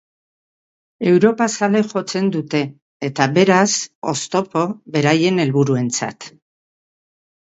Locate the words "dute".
2.35-2.61